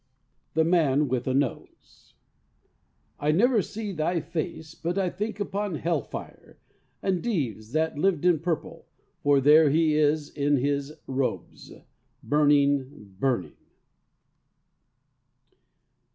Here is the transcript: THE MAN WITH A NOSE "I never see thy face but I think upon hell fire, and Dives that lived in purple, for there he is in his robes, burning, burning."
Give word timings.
THE 0.55 0.63
MAN 0.63 1.07
WITH 1.09 1.27
A 1.27 1.33
NOSE 1.35 2.15
"I 3.19 3.31
never 3.31 3.61
see 3.61 3.91
thy 3.91 4.19
face 4.19 4.73
but 4.73 4.97
I 4.97 5.11
think 5.11 5.39
upon 5.39 5.75
hell 5.75 6.01
fire, 6.01 6.57
and 7.03 7.21
Dives 7.21 7.71
that 7.73 7.99
lived 7.99 8.25
in 8.25 8.39
purple, 8.39 8.87
for 9.21 9.39
there 9.39 9.69
he 9.69 9.93
is 9.95 10.31
in 10.31 10.55
his 10.57 10.91
robes, 11.05 11.71
burning, 12.23 13.13
burning." 13.19 13.57